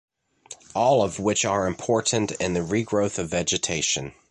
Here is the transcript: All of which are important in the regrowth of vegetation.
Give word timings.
All 0.73 1.03
of 1.03 1.19
which 1.19 1.45
are 1.45 1.67
important 1.67 2.31
in 2.41 2.55
the 2.55 2.61
regrowth 2.61 3.19
of 3.19 3.29
vegetation. 3.29 4.15